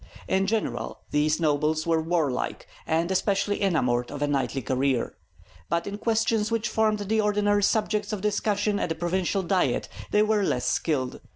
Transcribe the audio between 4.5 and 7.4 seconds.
career; but in questions which formed the